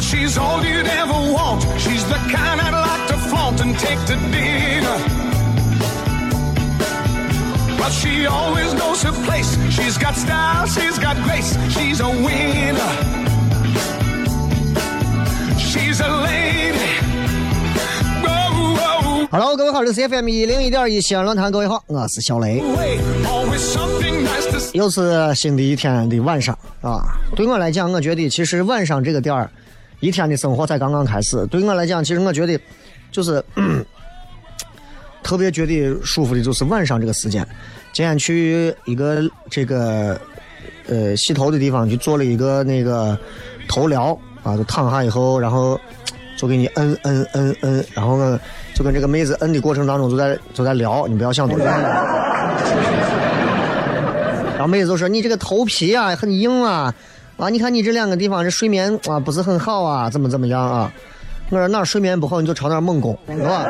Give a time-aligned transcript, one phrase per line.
[0.00, 1.62] She's all you'd ever want.
[1.78, 4.96] She's the kind I'd like to flaunt and take to dinner.
[7.78, 9.56] But she always knows her place.
[9.70, 11.56] She's got style, she's got grace.
[11.70, 12.90] She's a winner.
[15.58, 16.98] She's a lady.
[19.30, 22.60] Hello，各位好，这是 FM 一零一点一西安论坛，各位好，我是小雷。
[24.72, 27.16] 又是新的一天的晚上啊！
[27.36, 29.50] 对我来讲，我觉得其实晚上这个点儿，
[30.00, 31.46] 一天的生活才刚刚开始。
[31.46, 32.58] 对我来讲，其实我觉得
[33.10, 33.42] 就是、
[35.22, 37.46] 特别觉得舒服的，就是晚上这个时间。
[37.92, 40.18] 今天去一个这个
[40.88, 43.16] 呃洗头的地方去做了一个那个
[43.68, 45.78] 头疗啊，就躺下以后，然后
[46.36, 48.40] 就给你摁摁摁摁，然后呢
[48.74, 51.64] 就跟这个妹子摁的过程当中就在就在聊，你不要想多了。
[54.54, 56.94] 然后妹子就说：“你这个头皮啊很硬啊，
[57.40, 60.92] 啊，你看你这两个地方这睡眠啊不是很好啊，怎么怎么样啊？”
[61.48, 63.66] 我说哪睡眠不好你就朝哪猛攻，是吧？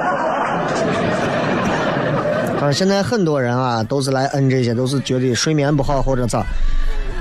[2.61, 6.45] 但是现在很多人啊都是来摁这些，都是觉得睡眠不好或者咋。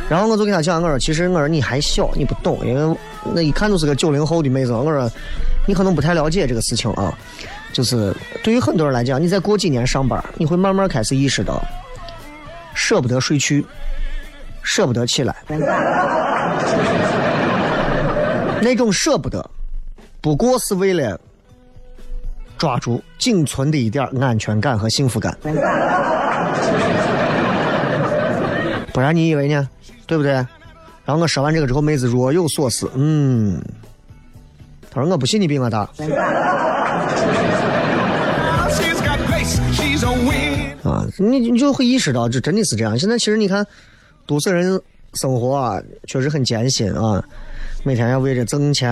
[0.09, 2.97] 然后我就跟他讲，我说其实我说你还小，你不懂，因为
[3.33, 4.73] 那一看就是个九零后的妹子。
[4.73, 5.09] 我说
[5.66, 7.16] 你可能不太了解这个事情啊，
[7.71, 11.63] 就是对于很多人来讲，你再过几年上班，你会慢慢开始意识到。
[12.73, 13.66] 舍不得睡去，
[14.63, 15.35] 舍不得起来，
[18.62, 19.50] 那种舍不得，
[20.22, 21.19] 不过是为了
[22.57, 25.38] 抓住仅存的一点安全感和幸福感。
[28.91, 29.69] 不然你以为呢？
[30.06, 30.31] 对不对？
[31.06, 33.62] 然后我说完这个之后，妹子若有所思，嗯，
[34.91, 35.79] 她说我不信你比我大。
[40.84, 42.97] 啊，你你就会意识到这真的是这样。
[42.97, 43.66] 现在其实你看，
[44.25, 44.81] 都市人
[45.14, 47.24] 生活啊，确实很艰辛啊，
[47.84, 48.92] 每天要为了挣钱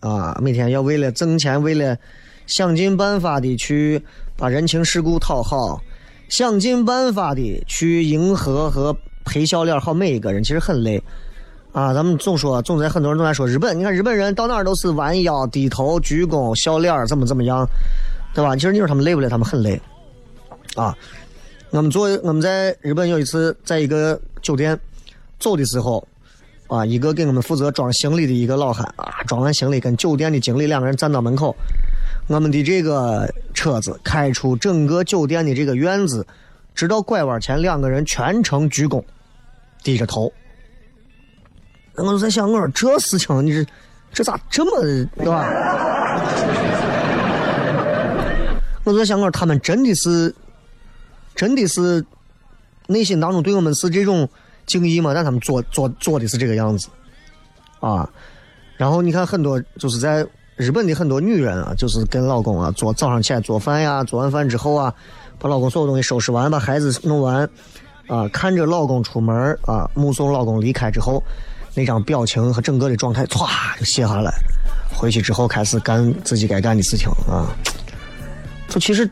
[0.00, 1.96] 啊，每天要为了挣钱，为了
[2.46, 4.02] 想尽办法的去
[4.36, 5.80] 把人情世故讨好，
[6.28, 11.02] 想尽办法的去迎合和陪笑脸好每一个人，其实很累。
[11.72, 17.64] 啊，咱们总说，总在很多人都在说日本，你看日本人到哪儿都是弯腰、低头、鞠躬、笑脸，怎么怎么样，
[18.34, 18.56] 对吧？
[18.56, 19.28] 其实你说他们累不累？
[19.28, 19.80] 他们很累，
[20.74, 20.96] 啊。
[21.70, 24.76] 我们做我们在日本有一次在一个酒店
[25.40, 26.06] 走的时候，
[26.68, 31.56] 啊，一个给我们负责装行李的一个老汉啊，装完行李跟酒店的经理两个人站到门口，
[32.28, 36.24] 我们的这个车子开出整个酒店的这个院子，
[36.74, 39.02] 直到拐弯前，两个人全程鞠躬，
[39.82, 40.32] 低着头。
[41.96, 43.66] 我就在想，我说这事情你这
[44.12, 44.82] 这咋这么
[45.16, 45.48] 对吧？
[48.84, 50.32] 我就在想，我说他们真的是。
[51.36, 52.04] 真的是
[52.88, 54.28] 内心当中对我们是这种
[54.70, 55.12] 敬意嘛？
[55.12, 56.88] 但他们做做做的是这个样子
[57.80, 58.08] 啊。
[58.76, 60.24] 然后你看很多就是在
[60.54, 64.94] 日本的很多女人啊，就是跟老公啊做早上起来做饭呀，做完饭之后啊，
[65.38, 67.48] 把老公所有东西收拾完，把孩子弄完
[68.06, 69.34] 啊，看着老公出门
[69.66, 71.22] 啊，目送老公离开之后，
[71.74, 74.32] 那张表情和整个的状态歘就卸下来，
[74.94, 77.52] 回去之后开始干自己该干的事情啊。
[78.68, 79.10] 就其实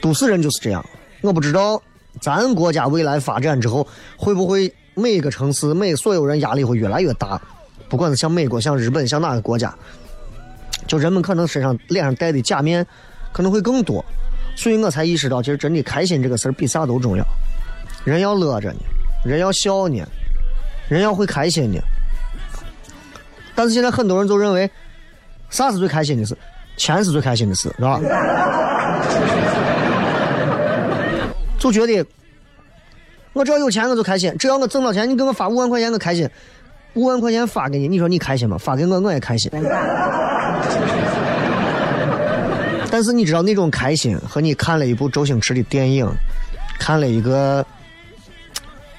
[0.00, 0.84] 都市人就是这样。
[1.22, 1.80] 我不知道
[2.20, 3.86] 咱国家未来发展之后，
[4.16, 7.40] 会不会每个城市每所有人压力会越来越大？
[7.88, 9.74] 不管是像美国、像日本、像哪个国家，
[10.86, 12.86] 就人们可能身上脸上戴的假面
[13.32, 14.04] 可能会更多，
[14.56, 17.24] 所以我才意识到，其实真的开心这个事儿比啥都重要。
[18.04, 18.78] 人要乐着呢，
[19.24, 20.02] 人要笑呢，
[20.88, 21.78] 人要会开心呢。
[23.54, 24.70] 但是现在很多人就认为，
[25.50, 26.36] 啥是最开心的事？
[26.78, 28.00] 钱是最开心的事，是吧？
[31.58, 32.04] 就觉得
[33.32, 36.28] 我只要有钱我就开心，只要我挣到钱，你给我发五万块钱我开心，
[36.94, 38.58] 五万块钱发给你，你说你开心吗？
[38.58, 39.50] 发给我我也开心。
[42.90, 46.06] 但是你知道那种开心和你看了一部周星驰的电影，
[46.78, 47.64] 看了一个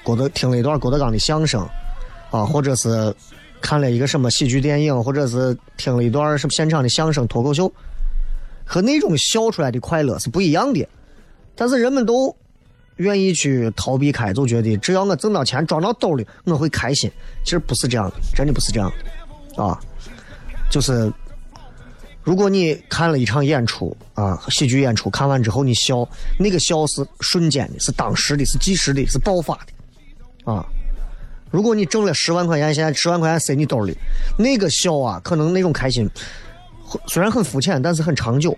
[0.02, 1.64] 郭德听了一段郭德纲的相声，
[2.32, 3.14] 啊，或者是
[3.60, 7.72] 看了一个什么喜剧电影，或者是听了一段什么现场的相声脱口秀，
[8.64, 10.84] 和那种笑出来的快乐是不一样的。
[11.54, 12.34] 但是人们都
[12.96, 17.10] 愿意去逃避开，就觉得只要我挣到钱装到兜里，我会开心。
[17.42, 18.92] 其实不是这样的，真的不是这样
[19.56, 19.78] 的，啊，
[20.70, 21.12] 就是
[22.22, 26.08] 如果你看了一场演出啊，喜剧演出，看完之后你笑，
[26.38, 30.64] 那个笑是瞬间的，是当时的，是即时的，是爆发的，啊。
[31.50, 33.96] 如果你挣了十万块钱，现在十万块钱塞你兜里，
[34.38, 36.08] 那个笑啊，可能那种开心，
[37.06, 38.56] 虽然很肤浅，但是很长久。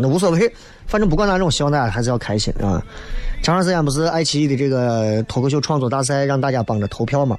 [0.00, 0.52] 那无所谓，
[0.86, 2.82] 反正不管哪种，希望大家还是要开心啊。
[3.42, 7.38] 前段时间不是爱奇艺的这个脱口秀创作大赛，让大家帮着投票嘛，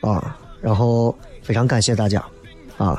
[0.00, 2.24] 啊，然后非常感谢大家，
[2.78, 2.96] 啊，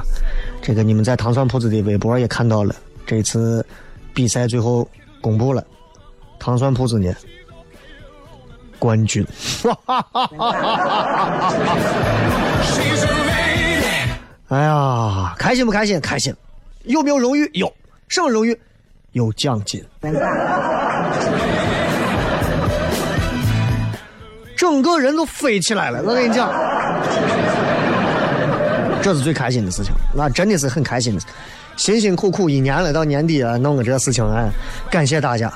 [0.62, 2.76] 这个你们在糖蒜铺子的微博也看到了，
[3.06, 3.66] 这次
[4.14, 4.88] 比赛最后
[5.22, 5.66] 公布了，
[6.40, 7.12] 糖蒜铺子呢
[8.78, 9.26] 冠军，
[14.50, 16.00] 哎呀，开心不开心？
[16.00, 16.32] 开心，
[16.84, 17.50] 有没有荣誉？
[17.54, 17.74] 有，
[18.08, 18.56] 什么荣誉？
[19.16, 19.82] 有奖金。
[24.58, 26.52] 整个人都飞起来了，我跟你讲，
[29.02, 31.22] 这是最开心的事情，那真的是很开心的。
[31.78, 34.50] 辛辛苦苦一年了，到年底了，弄个这事情，哎，
[34.92, 35.50] 感谢大家，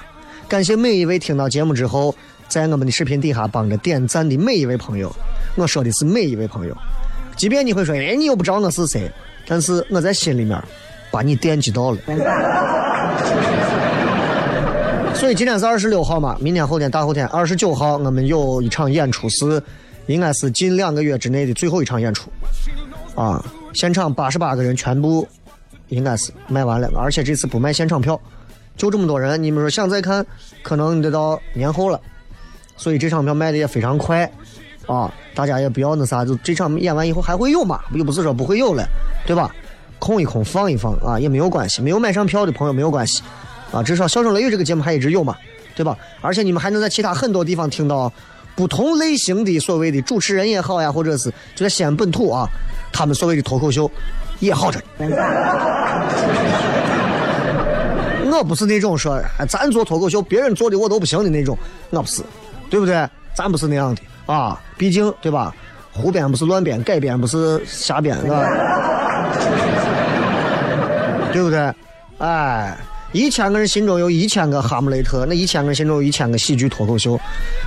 [0.47, 2.15] 感谢每一位听到节目之后，
[2.47, 5.13] 在我们的视频底下帮着点赞的每一位朋友。
[5.57, 6.73] 我说的是每一位朋友，
[7.35, 9.11] 即便你会说，哎，你又不知道我是谁，
[9.45, 10.57] 但是我在心里面
[11.11, 11.97] 把你惦记到了。
[15.15, 19.61] 所以今天是二十六号嘛，明天、后天、大后天，二十九号我们有一场演出是，
[20.07, 22.31] 应该是近两个月之内的最后一场演出，
[23.15, 25.27] 啊，现场八十八个人全部
[25.89, 28.19] 应该是卖完了，而且这次不卖现场票，
[28.77, 30.25] 就这么多人，你们说想再看，
[30.63, 31.99] 可能得到年后了，
[32.77, 34.23] 所以这场票卖的也非常快，
[34.87, 38.87] 啊，大家也不要那啥，就这场演完以后还会有嘛，又不是说不会有了，
[39.27, 39.53] 对吧？
[39.99, 43.21] 空一空，放一放啊，也没有关系，没有买上票的朋友没有关系。
[43.71, 45.35] 啊，至少《笑声雷雨》这个节目还一直有嘛，
[45.75, 45.95] 对吧？
[46.21, 48.11] 而且你们还能在其他很多地方听到
[48.55, 52.47] 不同类型的所谓的主持人也好呀，或者是就在西安本土啊，
[52.91, 53.91] 他们所谓的脱口秀
[54.39, 54.81] 也好着。
[58.31, 61.57] 我不是那种说咱做脱口秀，别人做的我都不行的那种，
[61.89, 62.23] 我不是，
[62.69, 63.07] 对不对？
[63.35, 64.01] 咱不是那样的
[64.33, 65.53] 啊，毕竟对吧？
[65.91, 68.49] 胡编不是乱编，改编不是瞎编，是吧？
[71.31, 71.73] 对不对？
[72.19, 72.77] 哎。
[73.11, 77.19] 一千个人心中有一千个哈姆雷特，那一千个人心中有一千个喜剧脱口秀。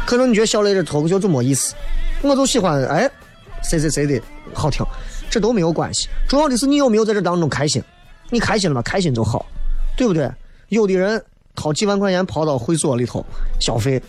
[0.07, 1.75] 可能你觉得小雷的脱口秀就没意思，
[2.23, 3.11] 我就喜欢哎，
[3.61, 4.23] 谁谁谁的
[4.54, 4.87] 好听，
[5.28, 6.09] 这都没有关系。
[6.28, 7.83] 重要的是你有没有在这当中开心，
[8.31, 8.83] 你开心了吗？
[8.83, 9.45] 开心就好，
[9.97, 10.31] 对不对？
[10.69, 11.21] 有的人
[11.57, 13.26] 掏几万块钱跑到会所里头
[13.59, 14.00] 消费，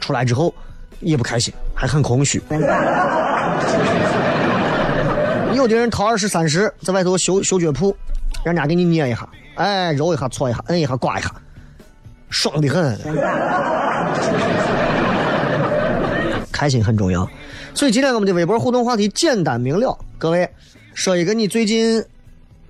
[0.00, 0.52] 出来之后
[0.98, 2.42] 也不开心，还很空虚。
[5.54, 7.96] 有的人掏二十三十在外头修修脚铺，
[8.44, 9.28] 人家给你捏一下。
[9.56, 11.32] 哎，揉一下，搓一下，摁一下，刮一下，
[12.28, 12.98] 爽的很，
[16.52, 17.28] 开心很重要。
[17.72, 20.48] 所以今天我们的微博互动话题简单明了，各位
[20.92, 22.04] 说一个你最近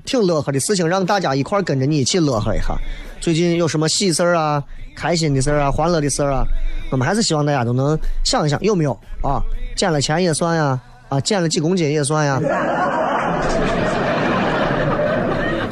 [0.05, 2.75] 挺乐呵的事情，让大家一块跟着你一起乐呵一下。
[3.21, 4.63] 最近有什么喜事儿啊、
[4.95, 6.45] 开心的事儿啊、欢乐的事儿啊？
[6.91, 9.41] 我们还是希望大家都能想一想，有没有啊？
[9.75, 10.79] 捡了钱也算呀，
[11.09, 12.39] 啊，捡了几公斤也算呀，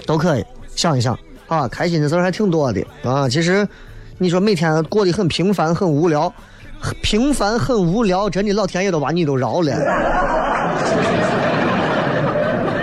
[0.07, 0.45] 都可以。
[0.75, 1.19] 想一想
[1.49, 3.29] 啊，开心的事儿还挺多的啊。
[3.29, 3.67] 其实，
[4.19, 6.33] 你说每天过得很平凡、很无聊，
[7.03, 9.73] 平凡很无聊，真的老天爷都把你都饶了。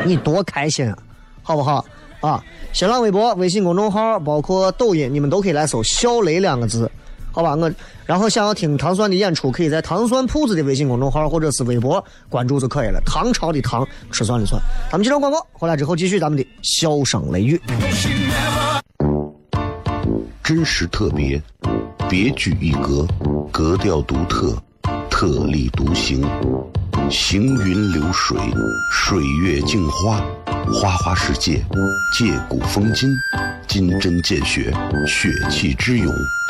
[0.05, 0.97] 你多开心啊，
[1.41, 1.83] 好不好？
[2.21, 6.91] 啊，新浪微博、微信公众号，包括抖音，你们都可以来搜“小雷”两个字，
[7.39, 7.55] 好吧？
[7.55, 7.71] 我
[8.05, 13.01] 然后想要听糖蒜的演出，可以在糖蒜铺子的微信公众号或者是微博关注就可以了。
[13.05, 14.61] 唐朝的唐，吃蒜的蒜。
[14.91, 17.61] 咱们接着广告，回来之后继续咱们的笑声雷雨。
[20.43, 21.41] 真实特别，
[22.09, 23.07] 别具一格，
[23.53, 24.53] 格调独特，
[25.09, 26.27] 特立独行，
[27.09, 28.37] 行云流水，
[28.91, 30.19] 水月镜花，
[30.73, 31.63] 花花世界，
[32.17, 33.09] 借古风今，
[33.67, 34.73] 金针见血，
[35.07, 36.11] 血气之勇，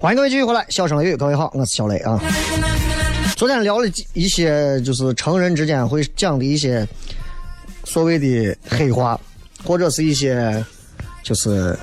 [0.00, 2.20] 欢迎各位继续回来，笑声雷雨，各位好，我是小雷啊。
[3.34, 6.86] 昨天聊了一些就是成人之间会讲的一些
[7.82, 9.20] 所谓的黑话，
[9.64, 10.64] 或者是一些
[11.24, 11.76] 就是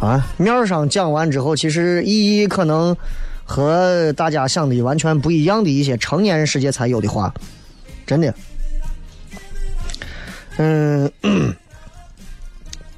[0.00, 2.96] 啊面上讲完之后，其实意义可能
[3.44, 7.30] 和大家想的完全不一样的一些成年人世界才有的话，
[8.06, 8.34] 真的。
[10.56, 11.12] 嗯，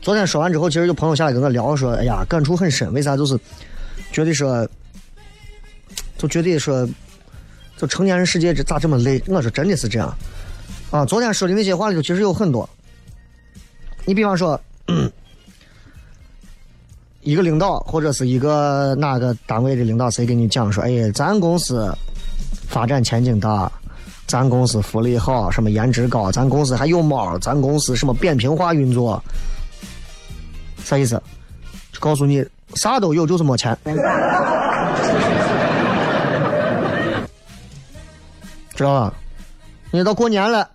[0.01, 3.17] 昨天说完之后，其实有朋友下来跟我聊说，哎呀，感触很深，为啥？
[3.17, 3.37] 就是。
[4.13, 4.69] 觉得说，
[6.19, 6.89] 就觉得说，
[7.77, 9.23] 就成年人世界这咋这么累？
[9.27, 10.15] 我说真的是这样
[10.91, 11.05] 啊！
[11.05, 12.69] 昨天说的那些话里头，其实有很多。
[14.05, 14.61] 你比方说，
[17.23, 21.91] 一个领导或者是一个哪个单位的领导，谁给你讲说，哎，咱公司
[22.69, 23.71] 发展前景大，
[24.27, 29.23] 咱公司福利好，什么颜值高，咱公司还有猫，咱公司什么扁平化运作，
[30.85, 31.23] 啥意思？
[31.93, 32.45] 就告诉你。
[32.75, 33.77] 啥都有，就是没钱，
[38.75, 39.15] 知道吧？
[39.91, 40.69] 你到过年了，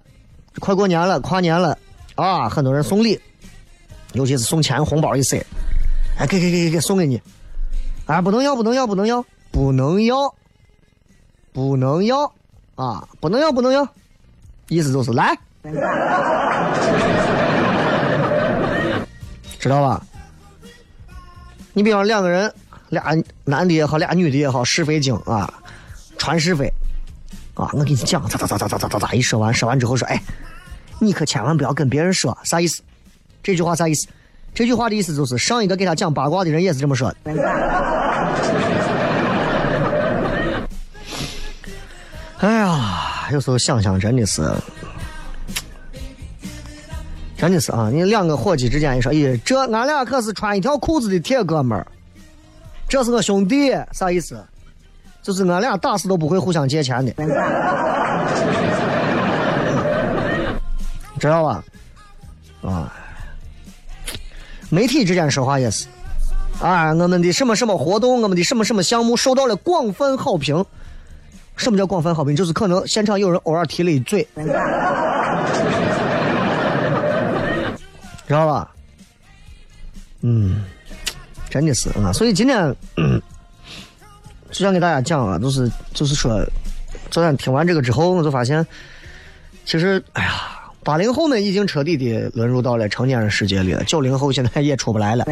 [0.59, 1.77] 快过年了，跨年了
[2.15, 2.49] 啊！
[2.49, 3.19] 很多人送礼，
[4.13, 5.43] 尤其是送钱，红包一塞，
[6.19, 7.21] 哎，给给给给给，送给你，
[8.05, 10.35] 哎，不能要，不能要，不能要，不能要，
[11.53, 12.31] 不能要
[12.75, 13.07] 啊！
[13.19, 13.87] 不能要，不能要，
[14.67, 15.35] 意思就是来，
[19.59, 20.05] 知道吧？
[21.75, 22.49] 你比方两个人，
[22.87, 23.13] 俩
[23.43, 25.53] 男的也好，俩女的也好，是非经啊，
[26.17, 26.71] 传是非
[27.53, 30.17] 啊，我给你讲，咋咋咋咋咋咋咋咋，一说完，说完之后说，哎，
[30.99, 32.81] 你可千万不要跟别人说，啥意思？
[33.43, 34.07] 这句话啥意思？
[34.53, 37.17] 这句话的意思就是上一个给他讲八卦的人也是这么说的。
[42.39, 44.41] 哎呀，有时候想想真的是。
[47.45, 47.91] 真的是啊！
[47.93, 51.85] 你两个伙计之间一说，咦，这俺俩可是穿一条裤子的铁哥们儿，
[52.89, 54.43] 这是我兄弟，啥意思？
[55.21, 57.11] 就是俺俩打死都不会互相借钱的，
[61.19, 61.63] 知道吧？
[62.63, 62.91] 啊，
[64.71, 65.85] 媒体之间说话也是，
[66.59, 70.65] 啊，我们的什么什么活动，我们的什么什么项目受到了广泛好评。
[71.57, 72.35] 什么叫广泛好评？
[72.35, 74.27] 就是可能现场有人偶尔提了一嘴。
[78.27, 78.71] 知道吧？
[80.21, 80.63] 嗯，
[81.49, 82.75] 真的是啊，所以今天
[84.49, 86.43] 就想给大家讲啊，就是就是说，
[87.11, 88.65] 昨天听完这个之后，我就发现，
[89.65, 90.31] 其实哎呀，
[90.83, 95.25] 八零后们已经彻底的沦入到了成年人世界里了，九零后现在也出不来了。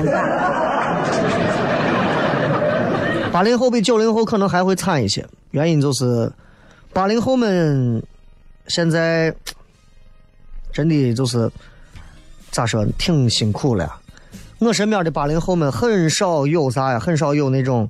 [3.31, 6.31] 八零后比九零后可能还会惨一些，原因就是
[6.93, 8.01] 八零后们
[8.67, 9.33] 现在
[10.71, 11.51] 真的就是。
[12.53, 13.99] 咋说，挺辛苦了。
[14.59, 17.89] 我身边的八零后们很少有啥呀，很少有那种，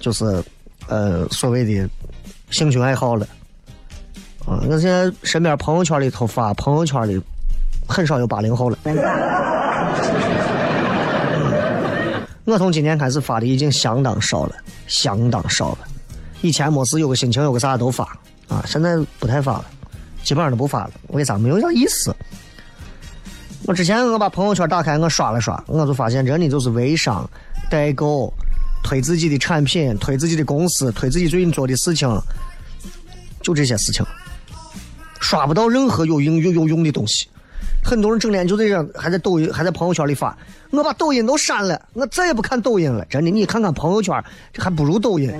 [0.00, 0.42] 就是
[0.88, 1.88] 呃所谓的
[2.50, 3.24] 兴趣爱好了。
[4.46, 7.20] 啊，我现在身边朋友圈里头发朋友圈里
[7.86, 8.78] 很少有八零后了。
[12.46, 14.54] 我从今年开始发的已经相当少了，
[14.86, 15.78] 相当少了。
[16.40, 18.04] 以前没事有个心情有个啥都发
[18.48, 19.66] 啊，现在不太发了，
[20.22, 20.92] 基本上都不发了。
[21.08, 21.36] 为啥？
[21.36, 22.14] 没有啥意思。
[23.64, 27.28] 我之前我把朋友圈打开，我刷了刷，我就发现真的就是微商、
[27.70, 28.32] 代购、
[28.84, 32.08] 推自己的产品、推自己的公司、推自己最近做的事情，
[33.42, 34.04] 就这些事情，
[35.20, 37.28] 刷不到任何有用有有用的东西。
[37.82, 40.36] 很多人整天就这样，还在抖音，还在朋友圈里发。
[40.70, 43.04] 我把抖音都删了，我再也不看抖音了。
[43.06, 44.22] 真的，你看看朋友圈，
[44.52, 45.32] 这还不如抖音。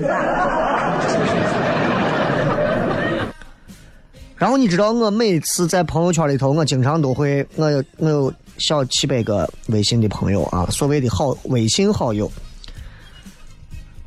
[4.37, 12.31] 然后你知道，我每次在朋友圈里头，我经常都会，我有我有小七百个微信的朋友啊，所谓的好微信好友。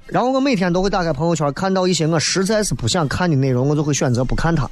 [0.05, 4.69] 然后我每天都会打开朋友圈，看到一些我实在是不想看的内容，我就会选择不看它。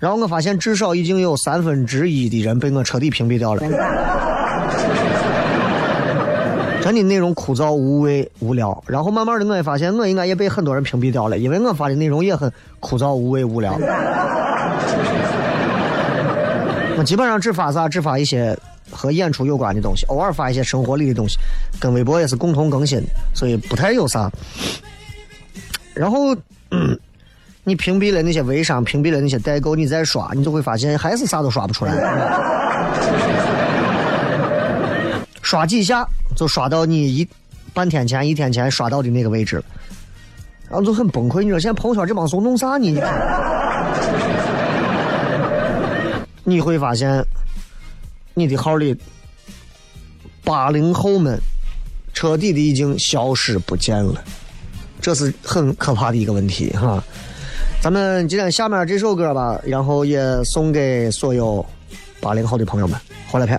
[0.00, 3.62] 然后我发现，至少已经有三分之一的人被我彻底屏蔽掉了。
[6.88, 8.82] 真的内容枯燥无味无聊。
[8.86, 13.74] 然后慢慢的，我也发现我应该也被很多人屏蔽掉了，因为我发的内容也很枯燥无味无聊。
[16.96, 18.56] 我基本上只发啥，只发一些
[18.90, 21.36] 和演出有关的东西，偶尔发一些生活里的东西，
[21.78, 24.30] 跟微博也是共同更新的，所以不太有啥。
[25.94, 26.34] 然后。
[27.64, 31.92] 你屏蔽了那些微商，屏蔽了那些代购，你再刷，你就会发现还是啥都刷不出来。
[35.48, 37.26] 刷几下就刷到你一
[37.72, 39.64] 半天前、一天前刷到的那个位置了，
[40.68, 41.40] 然后就很崩溃。
[41.40, 43.00] 你说现在朋友圈这帮怂弄啥呢？
[46.44, 47.24] 你会发现
[48.34, 48.94] 你的号里
[50.44, 51.40] 八零后们
[52.12, 54.22] 彻底的已经消失不见了，
[55.00, 57.02] 这是很可怕的一个问题哈。
[57.80, 61.64] 咱们今天下面这首歌吧，然后也送给所有
[62.20, 63.58] 八零后的朋友们，回来片。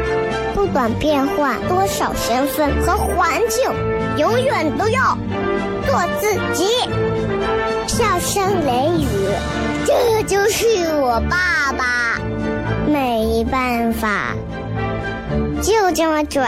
[0.61, 3.67] 不管变换多少身份和环境，
[4.15, 5.17] 永远都要
[5.87, 6.67] 做自己。
[7.87, 9.07] 笑声雷雨，
[9.87, 10.67] 这就是
[10.99, 12.21] 我爸爸。
[12.87, 14.35] 没办法，
[15.63, 16.47] 就这么拽。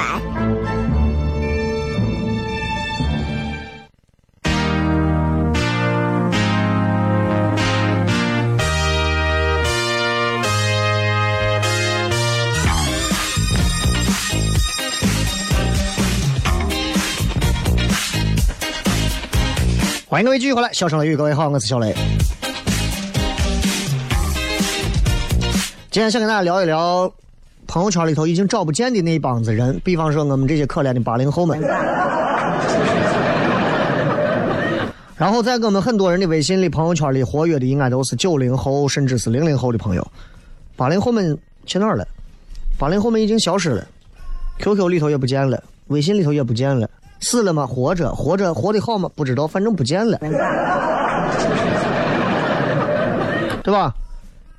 [20.13, 21.91] 欢迎各位继续回来，小声雷雨，各位好，我是小雷。
[25.89, 27.11] 今天想跟大家聊一聊
[27.65, 31.59] 朋友圈里头已经找不见的那一帮子人，比方说我们这些可怜的八零后们。
[35.17, 40.07] 然后在我们很多人的微信里、朋友圈里活跃的，应该都是九零后甚至是零零后的朋友。
[40.75, 42.07] 八零后们去哪儿了？
[42.77, 43.87] 八零后们已经消失了
[44.59, 46.87] ，QQ 里头也不见了，微信里头也不见了。
[47.23, 47.65] 死了吗？
[47.65, 49.09] 活着，活着，活得好吗？
[49.15, 50.19] 不知道，反正不见了，
[53.63, 53.95] 对吧？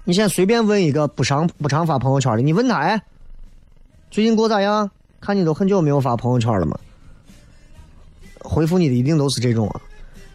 [0.05, 3.01] 你现在随便问一个不常不常发朋友圈的，你问他哎，
[4.11, 4.91] 最近过咋样？
[5.21, 6.77] 看你都很久没有发朋友圈了嘛。
[8.43, 9.81] 回复你的一定都是这种啊，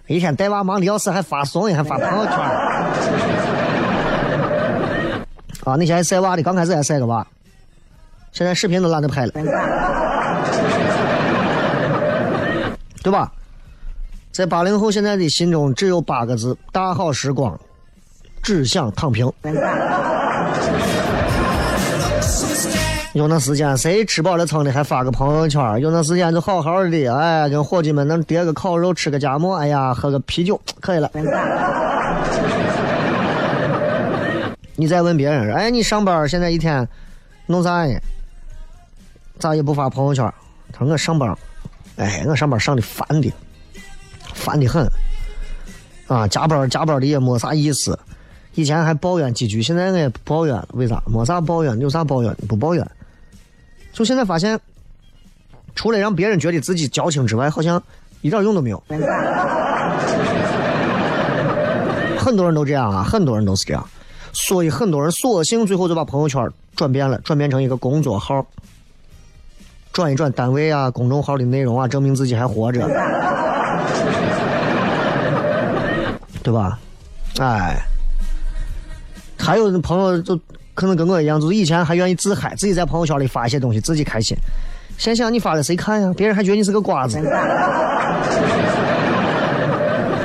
[0.07, 2.35] 一天带娃忙的要死，还发怂，还发朋友圈。
[5.65, 7.27] 啊，那些爱晒娃的，刚开始还晒个娃，
[8.31, 9.33] 现在视频都懒得拍了。
[13.01, 13.31] 对吧？
[14.31, 17.59] 在八零后现在的心中只有八个字：大好时光，
[18.43, 19.29] 只想躺平。
[23.13, 25.81] 有那时间，谁吃饱了撑的还发个朋友圈？
[25.81, 31.09] 有那时间就好好的，哎，跟伙计们能叠个烤肉，吃个夹馍，哎呀，喝个啤酒，可以了。
[34.75, 36.88] 你再问别人，哎，你上班现在一天
[37.47, 37.99] 弄啥呢？
[39.39, 40.31] 咋也不发朋友圈？
[40.71, 41.35] 他说我上班。
[41.99, 43.29] 哎，我上班上的烦的，
[44.33, 44.88] 烦的很，
[46.07, 47.99] 啊，加班加班的也没啥意思。
[48.55, 50.67] 以前还抱怨几句，现在我也不抱怨了。
[50.71, 51.03] 为啥？
[51.05, 52.33] 没啥抱怨，有啥抱怨？
[52.47, 52.89] 不抱怨。
[53.91, 54.57] 就现在发现，
[55.75, 57.81] 除了让别人觉得自己矫情之外，好像
[58.21, 58.81] 一点用都没有。
[62.17, 63.85] 很多人都这样啊，很多人都是这样，
[64.31, 68.45] 所以很多人索性最后就把朋友圈转变了，转变成一个工作号，
[69.99, 72.88] 转一转单位啊、公众号的内容啊，证明自己还活着，
[76.41, 76.79] 对吧？
[77.38, 77.75] 哎，
[79.38, 80.39] 还有的朋友就
[80.73, 84.38] 可能跟我一样，就是以前还愿意自嗨，自己在朋友圈里发一些东西，自己开心。
[84.97, 86.13] 现在想你发了谁看呀？
[86.15, 87.19] 别人还觉得你是个瓜子。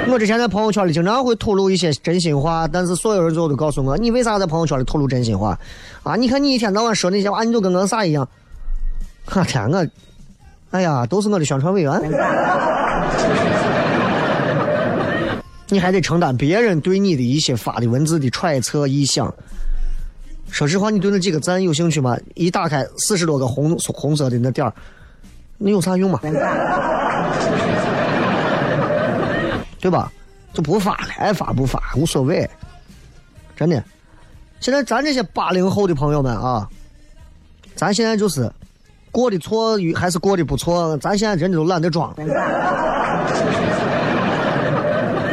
[0.08, 5.58] 我之前在朋友圈里经常会吐露一些真心话，但是所有人最后都告诉我，你为啥在朋友圈里吐露真心话？
[6.04, 8.28] 啊，你看你一天到晚说那些话，你就跟个啥一样？
[9.32, 9.86] 我天，我，
[10.70, 11.92] 哎呀，都是我的宣传委员。
[15.68, 19.32] 你还得承担别人对你的一些发的文字的揣测臆想。
[20.50, 22.16] 说实话，你对那几个赞有兴趣吗？
[22.34, 24.72] 一打开四十多个红红色的那点儿，
[25.58, 26.20] 那有啥用吗？
[29.80, 30.12] 对吧？
[30.52, 32.48] 就不发了，爱发不发无所谓，
[33.56, 33.82] 真的。
[34.60, 36.68] 现在咱这些八零后的朋友们啊，
[37.74, 38.48] 咱现在就是
[39.14, 42.12] 过得错与还是过得不错，咱现在真的都懒得装，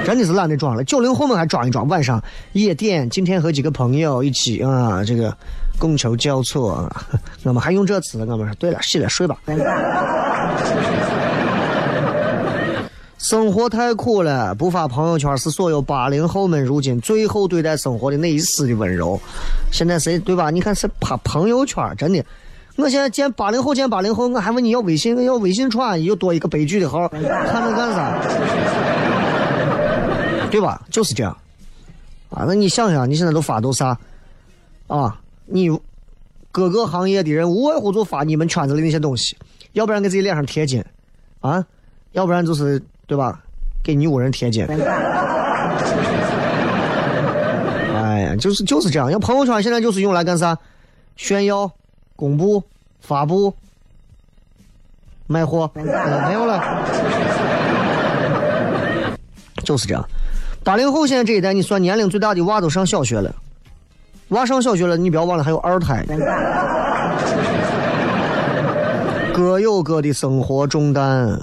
[0.05, 0.83] 真的是懒得装了。
[0.83, 5.35] 九零后们还装一装，晚上夜店，今天和几个朋友一起啊，这个
[5.79, 6.87] 觥筹交错，
[7.41, 9.35] 我们还用这词，我们说对了，洗了睡吧。
[13.17, 19.19] 生活太苦了，不发朋友圈是所有八零后们如今最后对待生活的那一丝的温柔。
[19.71, 20.51] 现在谁对吧？
[20.51, 22.23] 你看是发朋友圈，真的。
[22.81, 28.19] 我现在见八零后见八零后，我还问你要微信，要微信传又多一个悲剧的号，看那干啥？
[30.49, 30.81] 对吧？
[30.89, 31.37] 就是这样。
[32.29, 33.97] 啊，那你想想，你现在都发都啥？
[34.87, 35.69] 啊，你
[36.51, 39.37] 各个行业的人无外乎就发你们圈子里那些东西，
[39.73, 40.83] 要不然给自己脸上贴金，
[41.39, 41.63] 啊，
[42.11, 42.81] 要不然就是。
[43.07, 43.41] 对吧？
[43.83, 44.65] 给女五人贴金。
[47.93, 49.11] 哎呀，就是就是这样。
[49.11, 50.57] 要朋友圈现在就是用来干啥？
[51.17, 51.69] 炫耀、
[52.21, 52.63] 公布、
[53.01, 53.51] 发布、
[55.25, 55.81] 卖货，没
[56.33, 56.61] 有了。
[59.63, 60.07] 就是这样。
[60.63, 63.33] 八零后现在这一代，你算年龄最大的娃都上小学了。
[64.27, 66.05] 娃上小学了，你不要忘了还有二胎。
[69.33, 71.41] 各有各的生活重担。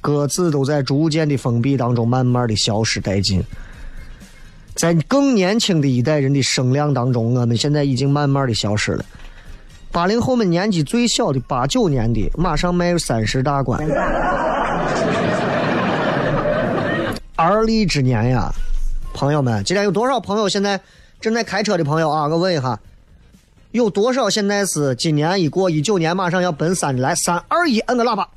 [0.00, 3.40] 各自都在逐渐的封闭当中，慢慢的消失殆尽。
[4.74, 9.04] 在更年轻的一代人的声量当中，我们现在已经慢慢的消失了。
[9.96, 13.80] 八零后们年纪最小的八九年的，马上迈入三十大关，
[17.34, 18.52] 而立之年呀，
[19.14, 20.78] 朋友们，今天有多少朋友现在
[21.18, 22.28] 正在开车的朋友啊？
[22.28, 22.78] 我问一下，
[23.70, 27.00] 有多少现在是今年一过一九年马上要奔三的？
[27.00, 28.28] 来，三二一，摁个喇叭。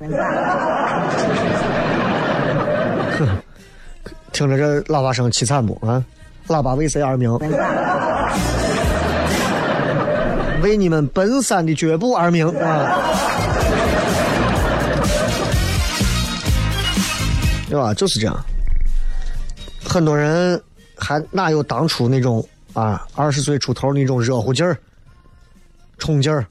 [4.32, 6.02] 听着这喇叭声凄惨不啊？
[6.48, 7.38] 喇叭为谁而鸣？
[10.60, 12.98] 为你们奔三的脚步而鸣 啊！
[17.68, 17.94] 对吧？
[17.94, 18.36] 就是这样。
[19.84, 20.60] 很多人
[20.96, 24.76] 还哪有当初那种啊，二十岁出头那种热乎劲儿、
[25.98, 26.46] 冲劲儿？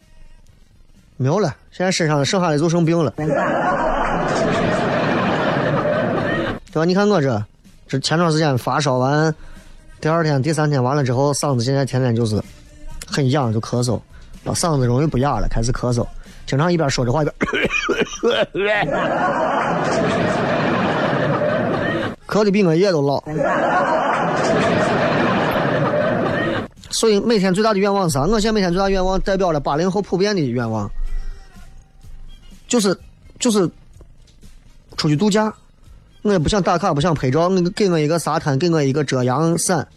[1.17, 3.11] 没有了，现在身上剩下的就剩病了。
[3.17, 3.27] 对
[6.73, 6.85] 吧？
[6.85, 7.45] 你看我这，
[7.87, 9.35] 这前段时间发烧完，
[9.99, 12.41] 第二天、第三天完了之后，嗓子现在天天就是
[13.11, 13.95] 很痒，就咳嗽，
[14.45, 16.05] 啊，嗓子容易不哑了，开始咳嗽，
[16.45, 17.35] 经常一边说着话一边，
[22.27, 23.23] 咳咳的比我爷都老。
[26.91, 28.21] 所以每天最大的愿望是啥？
[28.21, 30.89] 我现在每天最大愿望代表了八零后普遍的愿望，
[32.67, 32.97] 就是
[33.39, 33.69] 就是
[34.97, 35.53] 出去度假。
[36.21, 39.87] 我也不想打卡，不想拍照，你给我一个沙滩，给我一个遮阳伞，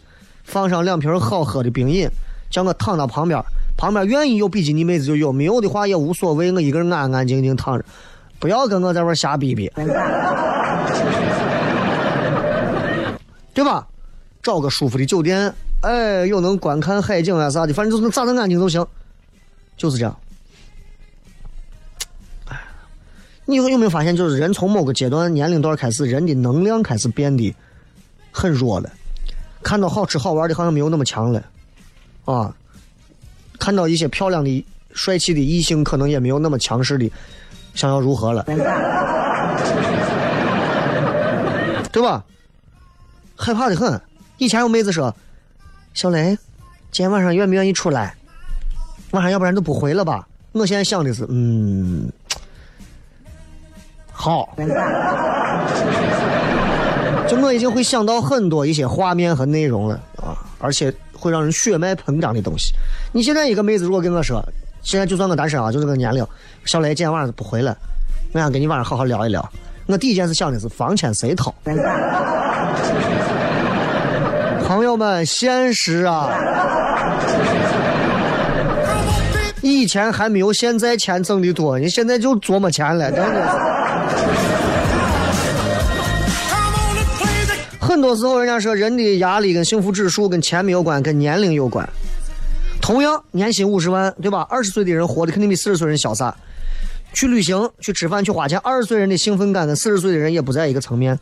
[0.45, 2.07] 放上两瓶好喝的冰饮，
[2.53, 3.43] 叫我躺到旁边，
[3.75, 7.83] 旁边愿意有比基尼妹子就有，没有的话也无所谓，我一个人安安静静躺着，
[8.37, 9.71] 不要跟我在这瞎逼逼，
[13.55, 13.87] 对吧？
[14.43, 18.85] 找个舒服的酒店，哎，又能观看海景啊啥的，反正就是咋的安静就行，
[19.75, 20.15] 就是这样。
[23.45, 27.53] 你有有没有发现，就是人从某个阶段年龄段开始，人的能量开始变得
[28.31, 28.89] 很弱了，
[29.63, 31.43] 看到好吃好玩的，好像没有那么强了，
[32.25, 32.53] 啊，
[33.59, 37.11] 看到一些漂亮的、帅气的异性，可能也没有那么强势的
[37.73, 38.43] 想要如何了，
[41.91, 42.23] 对吧？
[43.35, 44.01] 害怕的很。
[44.37, 45.13] 以前有妹子说
[45.93, 46.37] ：“小雷，
[46.91, 48.15] 今天晚上愿不愿意出来？
[49.11, 52.09] 晚上要不然就不回了吧？”我现在想的是，嗯。
[54.11, 54.55] 好。
[57.27, 62.73] 就我已经会想到很多一些画面和内容了啊，而且会让人血脉膨胀的东西。
[63.13, 64.45] 你现在一个妹子如果跟我说，
[64.81, 66.25] 现在就算我单身啊，就这个年龄，
[66.65, 67.73] 小雷今天晚上不回来，
[68.33, 69.49] 我想跟你晚上好好聊一聊。
[69.85, 71.53] 我第一件事想的是房钱谁掏？
[74.67, 76.29] 朋友们，现实啊！
[79.61, 83.41] 以前还没有现在钱挣的多，你现在就琢磨钱了，真的
[87.93, 91.87] 很多时候，人家说人的压力跟幸福指数跟钱没有关，跟年龄有关。
[92.81, 94.47] 同样，年薪五十万，对吧？
[94.49, 96.35] 二十岁的人活的肯定比四十岁人潇洒。
[97.13, 101.17] 去旅行、去吃饭、去花钱，二十岁人的兴奋感跟四十岁的人也不在一个层面。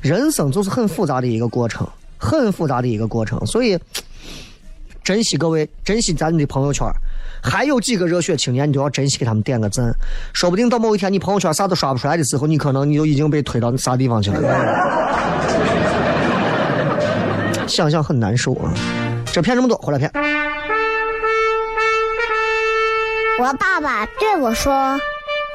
[0.00, 3.38] 人生就是很复杂的一个过程，很复杂的一个过程。
[3.44, 3.78] 所以，
[5.04, 6.86] 珍惜各位，珍惜咱们的朋友圈。
[7.42, 9.94] 还有几个热血青年，你都要珍惜，给他们点个赞。
[10.32, 14.40] 说不定到某一天，你朋友圈啥都刷不出来的时候，你可能你就已经被推到啥地方去了。
[17.66, 18.72] 想想很难受啊！
[19.32, 20.10] 这骗这么多，回来骗。
[23.38, 24.98] 我爸爸对我说：“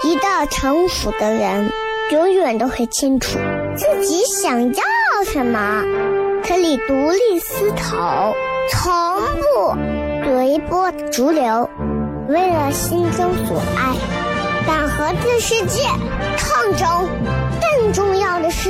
[0.05, 0.21] 一个
[0.51, 1.71] 成熟的人，
[2.11, 3.39] 永远都会清楚
[3.75, 4.83] 自己想要
[5.25, 5.83] 什么，
[6.47, 8.35] 可以独立思考，
[8.69, 9.75] 从不
[10.25, 11.67] 随波逐流，
[12.27, 13.95] 为了心中所爱，
[14.67, 15.81] 敢和这世界
[16.37, 17.09] 抗争。
[17.59, 18.69] 更重要的是。”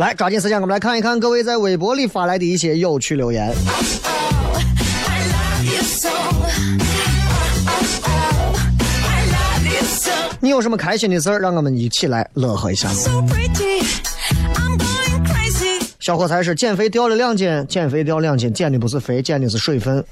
[0.00, 3.48] 来，抓紧时间，我们来看一看各位在微博里发来的一些有趣留言。
[3.48, 3.56] Oh,
[4.46, 4.56] oh,
[8.06, 8.22] oh.
[10.40, 12.88] 你有什么开心的事儿，让我们一起来乐呵一下。
[12.88, 13.84] So pretty,
[14.54, 15.82] I'm going crazy.
[15.98, 20.02] 小伙才是减肥掉了两斤，减肥掉两斤，减的不是肥，减的是水分，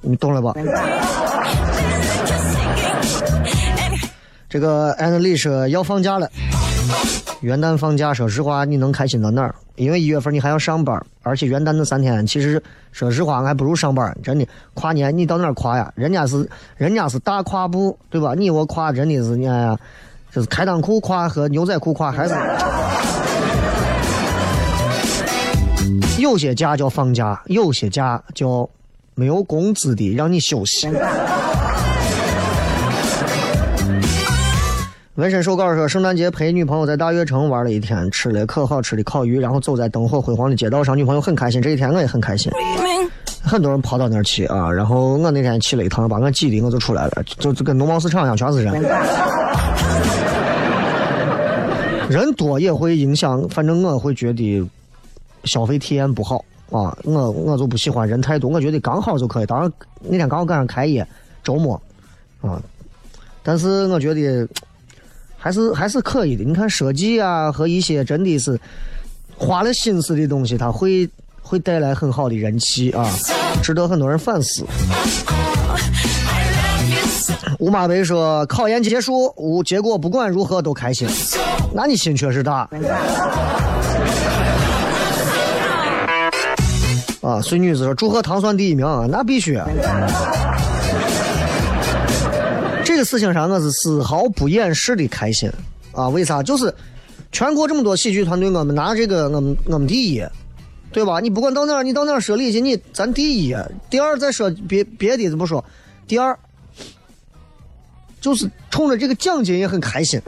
[0.00, 0.52] 你懂了吧
[4.50, 6.28] 这个安德丽说要放假了，
[7.42, 9.52] 元旦放假，说实话你能开心到哪儿？
[9.74, 14.16] 因为一月份你还要上班，而且元旦那三天，其实说实话还不如上班。
[14.22, 15.92] 真的，跨年你到哪儿跨呀？
[15.96, 18.34] 人家是人家是大跨步，对吧？
[18.36, 19.78] 你我跨真的是你看呀，
[20.30, 22.34] 就是开裆裤跨和牛仔裤跨还是。
[26.20, 28.68] 有些假叫放假，有些假叫
[29.16, 30.88] 没有工资的让你休息。
[35.16, 41.60] 纹身手稿说，圣诞节陪女朋友在大悦城玩了一天，吃了可好吃的烤鱼，然后走在灯火辉煌的街道上，女朋友很开心。
[41.60, 42.50] 这一天我也很开心，
[43.44, 44.72] 很多人跑到那儿去啊。
[44.72, 48.72] 然后我那天去了一趟，把我挤的我就出来了，就就跟农贸市场一样，全是人。
[52.08, 54.66] 人多也会影响，反正我会觉得
[55.44, 56.96] 消费体验不好啊。
[57.04, 59.46] 我我就不喜欢人太多，我觉得刚好就可以。
[59.46, 59.70] 当然
[60.00, 61.06] 那天刚好赶上开业，
[61.44, 61.78] 周末
[62.40, 62.58] 啊，
[63.42, 64.48] 但是我觉得
[65.42, 66.44] 还是还是可以的。
[66.44, 68.58] 你看设计啊和一些真的是
[69.36, 71.08] 花了心思的东西，它会
[71.42, 73.04] 会带来很好的人气啊，
[73.60, 74.64] 值得很多人反思。
[77.58, 81.08] 吴马贝说：“考研结束，无结果不管如何都开心。”
[81.74, 82.68] 那你心确实大。
[87.20, 89.60] 啊，孙女士说：“祝贺糖蒜第一名，那必须。”
[93.12, 95.50] 事情上我是丝毫不掩饰的开心
[95.92, 96.08] 啊！
[96.08, 96.42] 为啥？
[96.42, 96.74] 就是
[97.30, 100.24] 全国这么多喜剧团队，我们拿这个我们我们第一，
[100.90, 101.20] 对吧？
[101.20, 103.54] 你不管到哪儿，你到哪儿说理去，你咱第一，
[103.90, 105.62] 第二再说别别的怎么说，
[106.06, 106.38] 第二
[108.18, 110.18] 就是冲着这个奖金也很开心。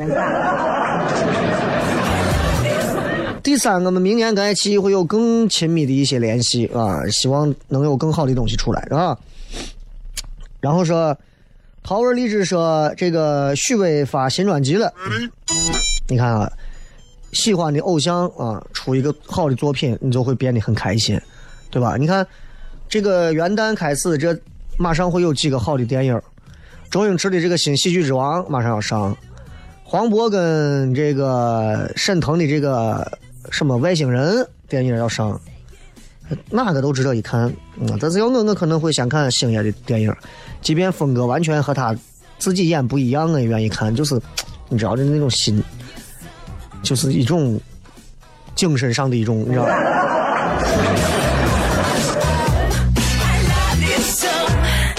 [3.42, 9.18] 第三，我们明年跟爱奇艺会有更亲密的一些联系啊，希望能有更好的东西出来啊。
[10.61, 11.16] 然后说，
[11.87, 14.90] 陶文励志说，这个许巍发新专辑了，
[16.09, 16.51] 你看啊，
[17.33, 21.20] 喜欢的偶像啊，出一个好的作品，你就会变得很开心，
[21.70, 21.99] 对吧？
[21.99, 22.27] 你看，
[22.88, 24.35] 这个元旦开始，这
[24.79, 26.18] 马上会有几个好的电影，
[26.90, 29.14] 周星驰的这个新《喜剧之王》马上要上，
[29.83, 33.18] 黄渤跟这个沈腾的这个
[33.51, 35.38] 什么外星人电影要上，
[36.50, 37.52] 哪个都值得一看。
[37.80, 40.12] 嗯，但是要我，我可能会先看星爷的电影，
[40.60, 41.94] 即便风格完全和他
[42.38, 43.94] 自己演不一样，我也愿意看。
[43.94, 44.20] 就是
[44.68, 45.62] 你知道的那种心，
[46.82, 47.60] 就是一种
[48.54, 49.66] 精神上的一种，你知道。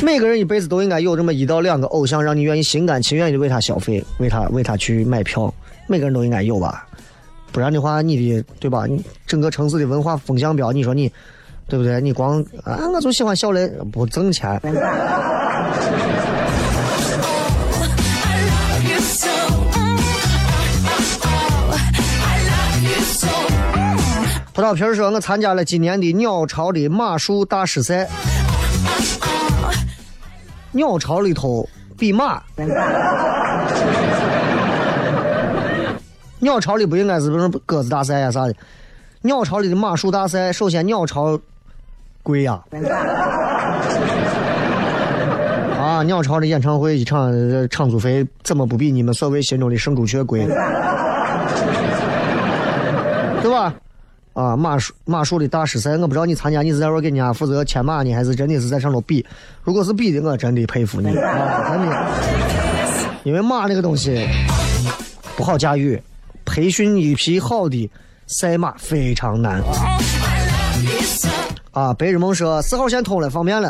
[0.03, 5.51] 每个人一辈子都应该有这么一到两个偶像，让你愿意心甘情愿的为他消费，为他为他去买票。
[5.87, 6.87] 每个人都应该有吧，
[7.55, 8.85] 不然的话，你的对吧？
[8.85, 11.09] 你整个城市的文化风向标，你说你
[11.69, 12.01] 对不对？
[12.01, 14.59] 你光啊，我就喜欢小雷，不挣钱。
[24.53, 28.05] 葡萄皮儿说，我参加了今年的鸟巢的马术大师赛。
[30.73, 31.65] 鸟巢里头
[31.97, 32.43] 比马，
[36.45, 38.53] 鸟巢里不应该是不是鸽子大赛呀、啥的？
[39.23, 41.39] 鸟巢里的马术大赛，首先鸟巢
[42.21, 42.63] 贵呀、
[45.75, 50.45] 啊，鸟巢的演唱会一场呃场租费怎么不比你们所谓心中的圣朱雀贵？
[53.41, 53.73] 对吧？
[54.33, 59.25] 啊，马术马术的大师赛，我不知道你参加，你是在这儿给人家负责牵马呢，还是真的是在上头比？
[59.63, 62.07] 如果是比的，我真的佩服你啊，真的，
[63.23, 64.29] 因为马那个东西
[65.35, 65.99] 不好驾驭，
[66.45, 67.89] 培训一匹好的
[68.27, 69.61] 赛马非常难
[71.71, 71.93] 啊。
[71.93, 73.69] 白日梦说四号线通了，方便了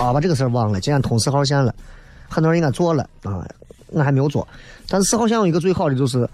[0.00, 1.74] 啊，把这个事儿忘了，今天通四号线了，
[2.28, 3.46] 很多人应该做了啊，
[3.88, 4.46] 我还没有做，
[4.88, 6.28] 但是四号线有一个最好的就是，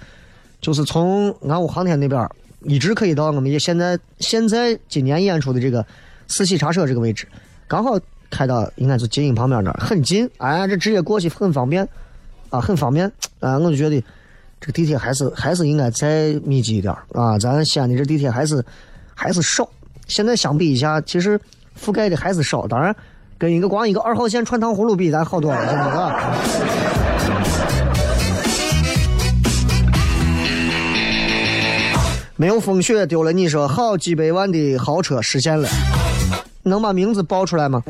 [0.60, 2.26] 就是从俺武航天那边
[2.62, 5.84] 一直可以到我们也现在现在今年演出的这个
[6.28, 7.26] 四喜茶社这个位置，
[7.68, 7.98] 刚好
[8.30, 11.86] 开到应该是金鹰旁边那儿，很近，哎，这直接过去很方便，
[12.48, 14.02] 啊，很方便，啊，我就觉得
[14.60, 18.62] 这个地铁还是还是应该再密集一点啊，咱西安的这地铁还是
[19.14, 19.66] 还是少，
[20.06, 21.40] 现在相比一下，其实
[21.82, 22.94] 覆盖的还是少，当然
[23.38, 26.34] 跟一个光一个二号线穿糖葫芦比，咱好多了，现在啊。
[32.36, 35.66] 没有风雪丢了，你说好几百万的豪车实现了，
[36.62, 37.82] 能把名字报出来吗？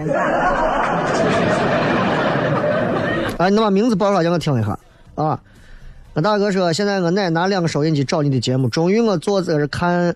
[3.39, 4.79] 哎，你能把名字报出来让我听一下
[5.17, 5.41] 啊！
[6.13, 10.13] 我大哥说，现在我奶拿两个收音机找你的节目，终于我坐在这看，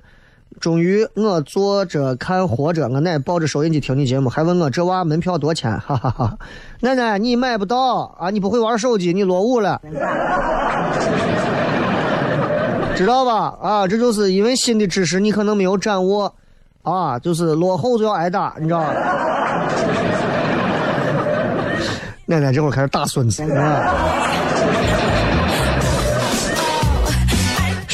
[0.59, 6.37] 终于我坐着看活着，我奶抱着收音机听你节目，还问我这娃门票多钱，哈哈哈！
[6.83, 9.81] 奶奶你买不到啊，你不会玩手机，你落伍了。
[12.97, 13.57] 知道吧？
[13.63, 16.35] 啊，这就是因为新的知识你可能没有掌握，
[16.83, 18.93] 啊，就是落后就要挨打，你知道吧？
[22.27, 23.45] 奶奶这会儿开始打孙子。
[23.53, 23.95] 啊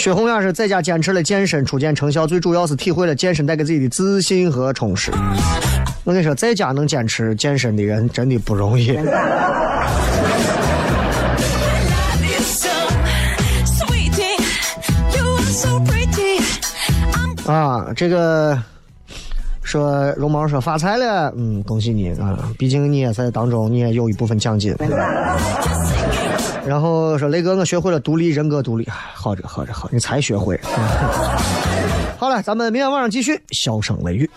[0.01, 5.13] 薛红雅是在家坚持了健身，初见成效，最主要是体会了健身带给自己的自信和充实。
[6.05, 8.97] 我跟你说，在家能坚持健身的人真的不容易。
[17.47, 18.59] 啊，这个
[19.63, 22.39] 说绒毛说发财了，嗯，恭喜你啊！
[22.57, 24.75] 毕竟你也在当中，你也有一部分奖金。
[26.70, 30.56] 然后说雷哥，我学会了独立人格独立，好着好着好，你才学会。
[32.16, 34.30] 好了，咱们明天晚上继续，笑声雷雨。